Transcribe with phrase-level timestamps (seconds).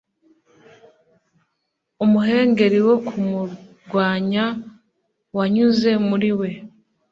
[2.03, 4.45] Umuhengeri wo kumurwanya
[5.35, 6.49] wanyuze muri we